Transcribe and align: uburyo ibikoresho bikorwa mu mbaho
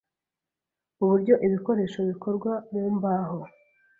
uburyo 1.03 1.33
ibikoresho 1.45 1.99
bikorwa 2.09 2.51
mu 2.71 2.83
mbaho 2.95 3.39